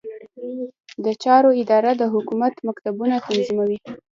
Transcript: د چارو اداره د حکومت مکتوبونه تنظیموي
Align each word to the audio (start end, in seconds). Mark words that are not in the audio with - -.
د 1.05 1.07
چارو 1.23 1.49
اداره 1.61 1.91
د 1.95 2.03
حکومت 2.13 2.53
مکتوبونه 2.67 3.15
تنظیموي 3.27 3.77